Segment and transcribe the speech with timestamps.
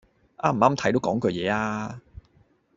[0.39, 1.99] 啱唔啱睇都講句嘢吖